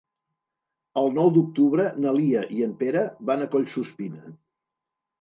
[1.01, 4.39] El nou d'octubre na Lia i en Pere van a Collsuspina.